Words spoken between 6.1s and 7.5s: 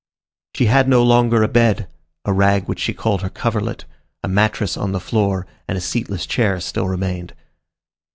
chair still remained.